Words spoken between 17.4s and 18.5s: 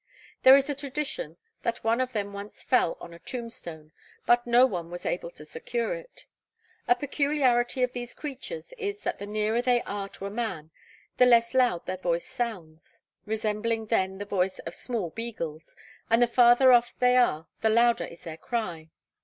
the louder is their